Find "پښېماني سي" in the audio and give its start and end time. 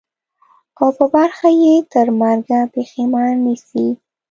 2.73-3.87